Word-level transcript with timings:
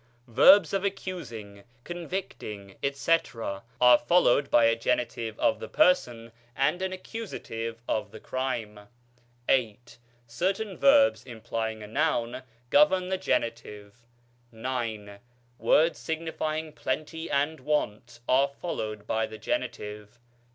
Verbs 0.27 0.73
of 0.73 0.83
accusing, 0.83 1.63
convicting, 1.83 2.75
efc., 2.81 3.61
are 3.79 3.97
followed 3.99 4.49
by 4.49 4.65
a 4.65 4.75
genitive 4.75 5.37
of 5.39 5.59
the 5.59 5.67
person 5.67 6.31
and 6.55 6.81
an 6.81 6.91
accusative 6.91 7.79
of 7.87 8.09
the 8.09 8.19
crime. 8.19 8.87
VIII. 9.47 9.77
Certain 10.25 10.75
verbs 10.75 11.23
implying 11.23 11.83
a 11.83 11.87
noun 11.87 12.41
govern 12.71 13.09
the 13.09 13.17
genitive. 13.19 13.93
IX. 14.51 15.07
Words 15.59 15.99
signifying 15.99 16.73
plenty 16.73 17.29
and 17.29 17.59
want 17.59 18.21
are 18.27 18.47
followed 18.47 19.05
by 19.05 19.27
the 19.27 19.37
genitive. 19.37 20.17